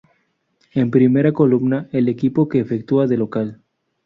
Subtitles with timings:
[0.73, 3.61] En primera columna, el equipo que efectúa de local.